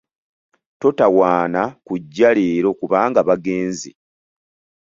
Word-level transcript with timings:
Totawaana 0.81 1.61
kujja 1.85 2.29
leero 2.37 2.69
kubanga 2.79 3.19
bagenze. 3.29 3.91